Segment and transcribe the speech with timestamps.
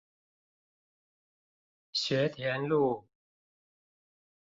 [1.91, 3.05] 學田路